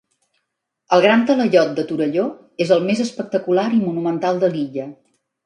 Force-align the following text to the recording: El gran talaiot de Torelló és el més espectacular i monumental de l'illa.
El 0.95 1.03
gran 1.03 1.25
talaiot 1.27 1.75
de 1.79 1.85
Torelló 1.91 2.23
és 2.67 2.73
el 2.77 2.81
més 2.89 3.03
espectacular 3.05 3.67
i 3.79 3.83
monumental 3.85 4.43
de 4.47 4.53
l'illa. 4.57 4.89